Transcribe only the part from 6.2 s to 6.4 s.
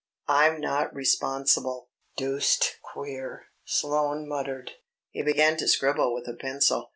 a